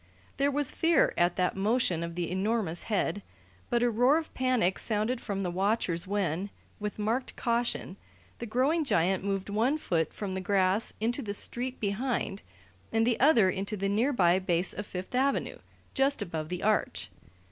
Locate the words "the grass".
10.33-10.91